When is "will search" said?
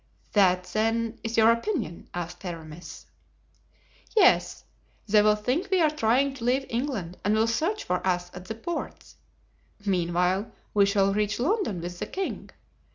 7.35-7.83